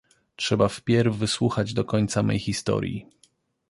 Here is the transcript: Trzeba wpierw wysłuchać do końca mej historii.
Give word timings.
Trzeba 0.35 0.67
wpierw 0.67 1.15
wysłuchać 1.17 1.73
do 1.73 1.85
końca 1.85 2.23
mej 2.23 2.39
historii. 2.39 3.05